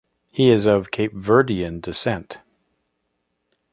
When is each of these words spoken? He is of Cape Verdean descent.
He 0.31 0.49
is 0.49 0.65
of 0.65 0.89
Cape 0.89 1.13
Verdean 1.13 1.79
descent. 1.79 2.39